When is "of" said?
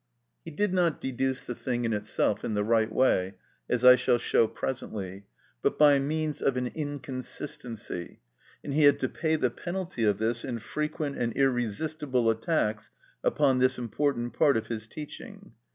6.41-6.57, 10.03-10.17, 14.57-14.65